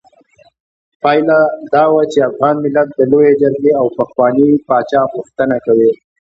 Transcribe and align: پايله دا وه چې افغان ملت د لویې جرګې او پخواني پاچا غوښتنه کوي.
پايله 1.01 1.39
دا 1.73 1.83
وه 1.93 2.03
چې 2.11 2.19
افغان 2.29 2.55
ملت 2.63 2.87
د 2.95 2.99
لویې 3.11 3.33
جرګې 3.41 3.71
او 3.79 3.85
پخواني 3.97 4.49
پاچا 4.67 5.01
غوښتنه 5.15 5.55
کوي. 5.65 5.91